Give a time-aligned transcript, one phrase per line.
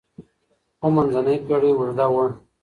[0.79, 2.25] خو منځنۍ پېړۍ اوږده وه.